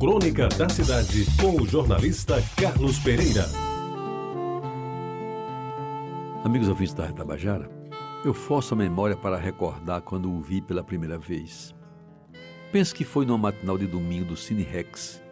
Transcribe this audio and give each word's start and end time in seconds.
Crônica 0.00 0.48
da 0.48 0.66
Cidade, 0.66 1.26
com 1.38 1.60
o 1.60 1.66
jornalista 1.68 2.42
Carlos 2.56 2.98
Pereira. 3.00 3.44
Amigos 6.42 6.68
ouvintes 6.68 6.94
da 6.94 7.04
Retabajara, 7.04 7.70
eu 8.24 8.32
forço 8.32 8.72
a 8.72 8.78
memória 8.78 9.14
para 9.14 9.36
recordar 9.36 10.00
quando 10.00 10.32
o 10.32 10.40
vi 10.40 10.62
pela 10.62 10.82
primeira 10.82 11.18
vez. 11.18 11.74
Penso 12.72 12.94
que 12.94 13.04
foi 13.04 13.26
numa 13.26 13.36
matinal 13.36 13.76
de 13.76 13.86
domingo 13.86 14.24
do 14.24 14.38
Cine 14.38 14.62
Rex, 14.62 15.22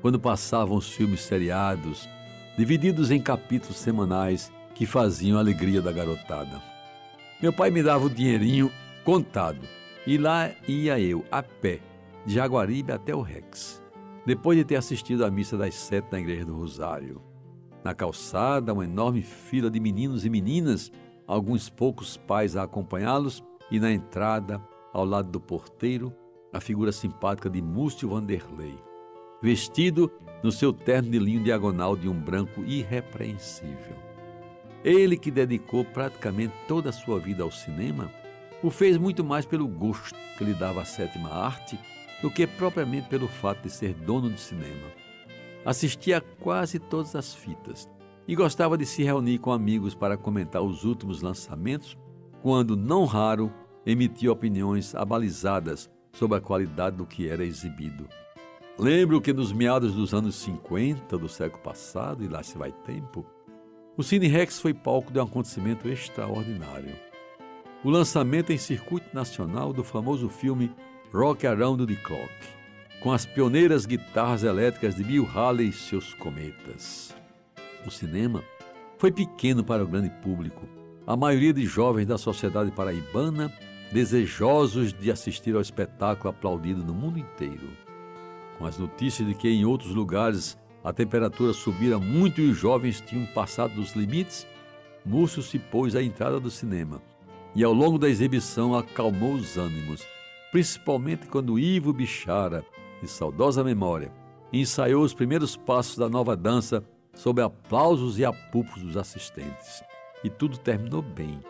quando 0.00 0.20
passavam 0.20 0.76
os 0.76 0.88
filmes 0.88 1.22
seriados, 1.22 2.08
divididos 2.56 3.10
em 3.10 3.20
capítulos 3.20 3.78
semanais 3.78 4.52
que 4.72 4.86
faziam 4.86 5.36
a 5.36 5.40
alegria 5.40 5.82
da 5.82 5.90
garotada. 5.90 6.62
Meu 7.42 7.52
pai 7.52 7.72
me 7.72 7.82
dava 7.82 8.06
o 8.06 8.10
dinheirinho 8.10 8.70
contado 9.02 9.66
e 10.06 10.16
lá 10.16 10.48
ia 10.68 11.00
eu, 11.00 11.24
a 11.28 11.42
pé, 11.42 11.80
de 12.24 12.34
Jaguaribe 12.34 12.92
até 12.92 13.12
o 13.12 13.20
Rex, 13.20 13.81
depois 14.24 14.56
de 14.56 14.64
ter 14.64 14.76
assistido 14.76 15.24
à 15.24 15.30
missa 15.30 15.56
das 15.56 15.74
sete 15.74 16.12
na 16.12 16.20
Igreja 16.20 16.44
do 16.44 16.54
Rosário. 16.54 17.20
Na 17.84 17.94
calçada, 17.94 18.72
uma 18.72 18.84
enorme 18.84 19.22
fila 19.22 19.70
de 19.70 19.80
meninos 19.80 20.24
e 20.24 20.30
meninas, 20.30 20.92
alguns 21.26 21.68
poucos 21.68 22.16
pais 22.16 22.56
a 22.56 22.62
acompanhá-los, 22.62 23.42
e 23.70 23.80
na 23.80 23.90
entrada, 23.90 24.62
ao 24.92 25.04
lado 25.04 25.30
do 25.30 25.40
porteiro, 25.40 26.14
a 26.52 26.60
figura 26.60 26.92
simpática 26.92 27.48
de 27.48 27.60
Múcio 27.60 28.10
Vanderlei, 28.10 28.78
vestido 29.42 30.12
no 30.42 30.52
seu 30.52 30.72
terno 30.72 31.10
de 31.10 31.18
linho 31.18 31.42
diagonal 31.42 31.96
de 31.96 32.08
um 32.08 32.20
branco 32.20 32.62
irrepreensível. 32.64 33.96
Ele 34.84 35.16
que 35.16 35.30
dedicou 35.30 35.84
praticamente 35.84 36.54
toda 36.68 36.90
a 36.90 36.92
sua 36.92 37.18
vida 37.18 37.42
ao 37.42 37.50
cinema, 37.50 38.10
o 38.62 38.70
fez 38.70 38.98
muito 38.98 39.24
mais 39.24 39.46
pelo 39.46 39.66
gosto 39.66 40.16
que 40.36 40.44
lhe 40.44 40.54
dava 40.54 40.82
a 40.82 40.84
sétima 40.84 41.30
arte 41.30 41.78
do 42.22 42.30
que 42.30 42.46
propriamente 42.46 43.08
pelo 43.08 43.26
fato 43.26 43.64
de 43.64 43.70
ser 43.70 43.92
dono 43.92 44.30
de 44.30 44.40
cinema. 44.40 44.88
Assistia 45.64 46.18
a 46.18 46.20
quase 46.20 46.78
todas 46.78 47.14
as 47.16 47.34
fitas 47.34 47.88
e 48.26 48.34
gostava 48.36 48.78
de 48.78 48.86
se 48.86 49.02
reunir 49.02 49.38
com 49.38 49.52
amigos 49.52 49.94
para 49.94 50.16
comentar 50.16 50.62
os 50.62 50.84
últimos 50.84 51.20
lançamentos, 51.20 51.98
quando, 52.40 52.76
não 52.76 53.04
raro, 53.04 53.52
emitia 53.84 54.32
opiniões 54.32 54.94
abalizadas 54.94 55.90
sobre 56.12 56.38
a 56.38 56.40
qualidade 56.40 56.96
do 56.96 57.06
que 57.06 57.28
era 57.28 57.44
exibido. 57.44 58.08
Lembro 58.78 59.20
que 59.20 59.32
nos 59.32 59.52
meados 59.52 59.94
dos 59.94 60.14
anos 60.14 60.36
50 60.36 61.18
do 61.18 61.28
século 61.28 61.62
passado, 61.62 62.24
e 62.24 62.28
lá 62.28 62.42
se 62.42 62.56
vai 62.56 62.72
tempo, 62.72 63.26
o 63.96 64.02
Cine 64.02 64.26
Rex 64.26 64.58
foi 64.58 64.72
palco 64.72 65.12
de 65.12 65.18
um 65.18 65.24
acontecimento 65.24 65.88
extraordinário. 65.88 66.94
O 67.84 67.90
lançamento 67.90 68.52
em 68.52 68.56
circuito 68.56 69.08
nacional 69.12 69.72
do 69.72 69.84
famoso 69.84 70.28
filme 70.28 70.72
Rock 71.14 71.46
Around 71.46 71.86
the 71.86 71.94
Clock, 72.02 72.32
com 73.02 73.12
as 73.12 73.26
pioneiras 73.26 73.84
guitarras 73.84 74.42
elétricas 74.42 74.94
de 74.94 75.04
Bill 75.04 75.28
Haley 75.28 75.68
e 75.68 75.72
seus 75.72 76.14
cometas. 76.14 77.14
O 77.86 77.90
cinema 77.90 78.42
foi 78.96 79.12
pequeno 79.12 79.62
para 79.62 79.84
o 79.84 79.86
grande 79.86 80.08
público. 80.22 80.66
A 81.06 81.14
maioria 81.14 81.52
de 81.52 81.66
jovens 81.66 82.06
da 82.06 82.16
sociedade 82.16 82.70
paraibana 82.70 83.52
desejosos 83.92 84.94
de 84.94 85.10
assistir 85.10 85.54
ao 85.54 85.60
espetáculo 85.60 86.30
aplaudido 86.30 86.82
no 86.82 86.94
mundo 86.94 87.18
inteiro. 87.18 87.68
Com 88.56 88.64
as 88.64 88.78
notícias 88.78 89.28
de 89.28 89.34
que 89.34 89.50
em 89.50 89.66
outros 89.66 89.94
lugares 89.94 90.56
a 90.82 90.94
temperatura 90.94 91.52
subira 91.52 91.98
muito 91.98 92.40
e 92.40 92.48
os 92.48 92.56
jovens 92.56 93.02
tinham 93.02 93.26
passado 93.34 93.74
dos 93.74 93.94
limites, 93.94 94.46
Múcio 95.04 95.42
se 95.42 95.58
pôs 95.58 95.94
à 95.94 96.02
entrada 96.02 96.40
do 96.40 96.50
cinema 96.50 97.02
e 97.54 97.62
ao 97.62 97.74
longo 97.74 97.98
da 97.98 98.08
exibição 98.08 98.74
acalmou 98.74 99.34
os 99.34 99.58
ânimos, 99.58 100.06
principalmente 100.52 101.26
quando 101.26 101.58
Ivo 101.58 101.94
Bichara, 101.94 102.62
de 103.00 103.08
saudosa 103.08 103.64
memória, 103.64 104.12
ensaiou 104.52 105.02
os 105.02 105.14
primeiros 105.14 105.56
passos 105.56 105.96
da 105.96 106.10
nova 106.10 106.36
dança 106.36 106.84
sob 107.14 107.40
aplausos 107.40 108.18
e 108.18 108.24
apupos 108.24 108.82
dos 108.82 108.98
assistentes. 108.98 109.82
E 110.22 110.28
tudo 110.28 110.58
terminou 110.58 111.00
bem. 111.00 111.40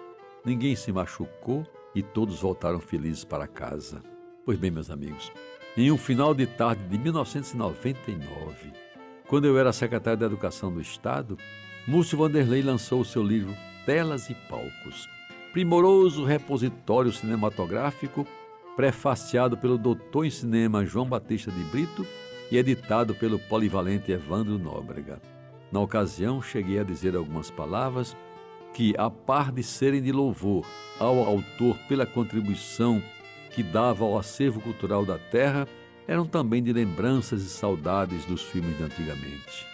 Ninguém 0.44 0.77
se 0.77 0.93
machucou 0.93 1.66
e 1.94 2.00
todos 2.00 2.41
voltaram 2.41 2.78
felizes 2.78 3.25
para 3.25 3.49
casa. 3.49 4.00
Pois 4.44 4.56
bem, 4.56 4.71
meus 4.71 4.91
amigos, 4.91 5.32
em 5.77 5.91
um 5.91 5.98
final 5.98 6.32
de 6.32 6.47
tarde 6.47 6.84
de 6.84 6.97
1999, 6.97 8.72
quando 9.28 9.47
eu 9.47 9.59
era 9.59 9.72
secretário 9.72 10.21
da 10.21 10.27
Educação 10.27 10.72
do 10.72 10.81
Estado, 10.81 11.37
Múcio 11.88 12.16
Vanderlei 12.16 12.62
lançou 12.62 13.00
o 13.00 13.04
seu 13.04 13.22
livro 13.22 13.54
Telas 13.84 14.31
e 14.31 14.34
Palcos, 14.48 15.09
primoroso 15.53 16.25
repositório 16.25 17.12
cinematográfico 17.12 18.27
prefaciado 18.77 19.56
pelo 19.56 19.77
doutor 19.77 20.25
em 20.25 20.31
cinema 20.31 20.84
João 20.84 21.06
Batista 21.06 21.50
de 21.50 21.62
Brito 21.65 22.06
e 22.50 22.56
editado 22.56 23.15
pelo 23.15 23.38
polivalente 23.38 24.12
Evandro 24.12 24.59
Nóbrega. 24.59 25.21
Na 25.71 25.81
ocasião, 25.81 26.43
cheguei 26.43 26.78
a 26.78 26.84
dizer 26.84 27.16
algumas 27.16 27.50
palavras 27.50 28.16
que, 28.75 28.94
a 28.99 29.10
par 29.10 29.53
de 29.53 29.62
serem 29.62 30.03
de 30.03 30.12
louvor 30.12 30.66
ao 30.99 31.19
autor 31.21 31.77
pela 31.88 32.06
contribuição 32.06 33.03
que 33.50 33.62
dava 33.62 34.05
ao 34.05 34.19
acervo 34.19 34.60
cultural 34.60 35.04
da 35.04 35.19
terra, 35.19 35.66
eram 36.06 36.27
também 36.27 36.62
de 36.62 36.72
lembranças 36.72 37.43
e 37.43 37.49
saudades 37.49 38.25
dos 38.25 38.43
filmes 38.43 38.77
de 38.77 38.83
antigamente. 38.83 39.66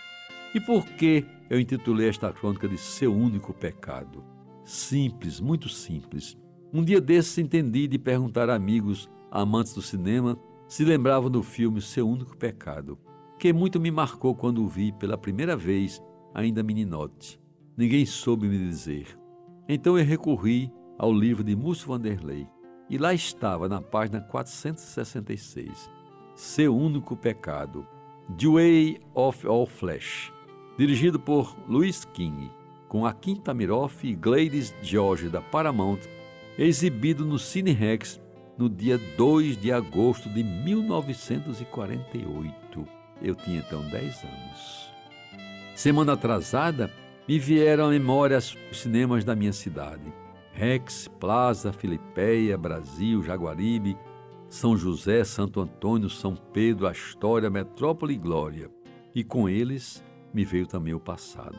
E 0.55 0.61
por 0.61 0.85
que 0.85 1.25
eu 1.49 1.59
intitulei 1.59 2.09
esta 2.09 2.33
crônica 2.33 2.69
de 2.69 2.79
Seu 2.79 3.15
Único 3.15 3.53
Pecado? 3.53 4.25
Simples, 4.65 5.41
muito 5.41 5.69
simples. 5.69 6.37
Um 6.73 6.85
dia 6.85 7.01
desses 7.01 7.39
entendi 7.39 7.89
de 7.89 7.99
perguntar 7.99 8.51
a 8.51 8.55
amigos, 8.55 9.09
amantes 9.31 9.73
do 9.73 9.81
cinema, 9.81 10.39
se 10.67 10.85
lembravam 10.85 11.31
do 11.31 11.43
filme 11.43 11.81
Seu 11.81 12.07
Único 12.07 12.37
Pecado, 12.37 12.99
que 13.39 13.53
muito 13.55 13.81
me 13.81 13.91
marcou 13.91 14.35
quando 14.35 14.63
o 14.63 14.69
vi 14.69 14.93
pela 14.93 15.17
primeira 15.17 15.57
vez, 15.57 16.03
ainda 16.35 16.63
meninote. 16.63 17.41
Ninguém 17.75 18.05
soube 18.05 18.47
me 18.47 18.59
dizer. 18.59 19.19
Então 19.67 19.99
eu 19.99 20.05
recorri 20.05 20.71
ao 20.99 21.11
livro 21.11 21.43
de 21.43 21.57
Múcio 21.57 21.89
Vanderlei 21.89 22.47
e 22.91 22.99
lá 22.99 23.15
estava, 23.15 23.67
na 23.67 23.81
página 23.81 24.21
466, 24.21 25.91
Seu 26.35 26.77
Único 26.77 27.17
Pecado, 27.17 27.87
The 28.37 28.47
Way 28.47 29.01
of 29.15 29.47
All 29.47 29.67
Flesh, 29.67 30.31
dirigido 30.77 31.19
por 31.19 31.57
Louis 31.67 32.05
King, 32.05 32.51
com 32.89 33.07
a 33.07 33.13
Quinta 33.15 33.55
Miroff 33.55 34.07
e 34.07 34.15
Gladys 34.15 34.75
George 34.83 35.29
da 35.29 35.41
Paramount, 35.41 36.01
exibido 36.67 37.25
no 37.25 37.39
Cine 37.39 37.71
Rex 37.71 38.21
no 38.59 38.69
dia 38.69 38.99
2 39.17 39.57
de 39.57 39.73
agosto 39.73 40.29
de 40.29 40.43
1948. 40.43 42.85
Eu 43.23 43.37
tinha 43.37 43.61
então 43.61 43.81
10 43.89 44.25
anos. 44.25 44.93
Semana 45.77 46.15
atrasada, 46.15 46.93
me 47.29 47.39
vieram 47.39 47.87
à 47.87 47.91
memória 47.91 48.39
os 48.39 48.57
cinemas 48.73 49.25
da 49.25 49.37
minha 49.37 49.53
cidade. 49.53 50.13
Rex, 50.53 51.07
Plaza, 51.21 51.73
Filipeia, 51.73 52.59
Brasil, 52.59 53.23
Jaguaribe, 53.23 53.97
São 54.49 54.77
José, 54.77 55.23
Santo 55.23 55.61
Antônio, 55.61 56.11
São 56.11 56.35
Pedro, 56.35 56.89
Astória, 56.89 57.49
Metrópole 57.49 58.15
e 58.15 58.19
Glória. 58.19 58.69
E 59.15 59.23
com 59.23 59.49
eles 59.49 60.03
me 60.35 60.45
veio 60.45 60.67
também 60.67 60.95
o 60.95 61.01
passado. 61.01 61.59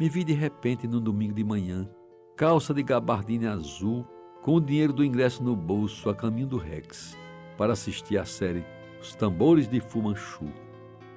Me 0.00 0.08
vi 0.08 0.24
de 0.24 0.32
repente 0.32 0.88
no 0.88 1.00
domingo 1.00 1.34
de 1.34 1.44
manhã, 1.44 1.88
calça 2.36 2.74
de 2.74 2.82
gabardina 2.82 3.52
azul, 3.52 4.04
com 4.42 4.56
o 4.56 4.60
dinheiro 4.60 4.92
do 4.92 5.04
ingresso 5.04 5.42
no 5.42 5.54
bolso 5.54 6.10
a 6.10 6.14
caminho 6.14 6.48
do 6.48 6.58
Rex, 6.58 7.16
para 7.56 7.72
assistir 7.72 8.18
à 8.18 8.24
série 8.24 8.64
Os 9.00 9.14
Tambores 9.14 9.68
de 9.68 9.80
Fumanchu. 9.80 10.48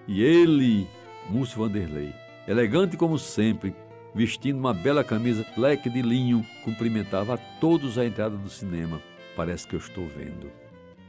E 0.07 0.23
ele, 0.23 0.87
Múcio 1.29 1.57
Vanderlei, 1.57 2.13
elegante 2.47 2.95
como 2.95 3.17
sempre, 3.17 3.75
vestindo 4.13 4.59
uma 4.59 4.73
bela 4.73 5.03
camisa 5.03 5.43
leque 5.57 5.89
de 5.89 6.03
linho, 6.03 6.45
cumprimentava 6.63 7.33
a 7.33 7.37
todos 7.37 7.97
à 7.97 8.05
entrada 8.05 8.37
do 8.37 8.49
cinema. 8.49 9.01
Parece 9.35 9.67
que 9.67 9.75
eu 9.75 9.79
estou 9.79 10.07
vendo. 10.07 10.51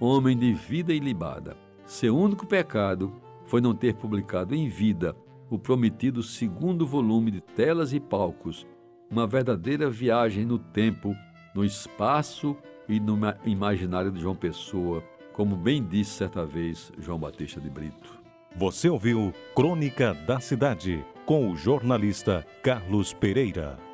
Homem 0.00 0.36
de 0.36 0.52
vida 0.54 0.94
ilibada. 0.94 1.56
Seu 1.84 2.16
único 2.16 2.46
pecado 2.46 3.14
foi 3.44 3.60
não 3.60 3.74
ter 3.74 3.94
publicado 3.94 4.54
em 4.54 4.68
vida 4.68 5.14
o 5.48 5.58
prometido 5.58 6.22
segundo 6.22 6.84
volume 6.86 7.30
de 7.30 7.40
Telas 7.40 7.92
e 7.92 8.00
Palcos, 8.00 8.66
uma 9.08 9.26
verdadeira 9.26 9.88
viagem 9.88 10.44
no 10.44 10.58
tempo, 10.58 11.14
no 11.56 11.64
espaço 11.64 12.54
e 12.86 13.00
no 13.00 13.18
imaginário 13.44 14.12
de 14.12 14.20
João 14.20 14.36
Pessoa, 14.36 15.02
como 15.32 15.56
bem 15.56 15.82
disse 15.82 16.10
certa 16.10 16.44
vez 16.44 16.92
João 16.98 17.18
Batista 17.18 17.60
de 17.60 17.70
Brito. 17.70 18.20
Você 18.54 18.88
ouviu 18.88 19.32
Crônica 19.54 20.14
da 20.26 20.38
Cidade 20.38 21.02
com 21.24 21.50
o 21.50 21.56
jornalista 21.56 22.46
Carlos 22.62 23.12
Pereira. 23.12 23.85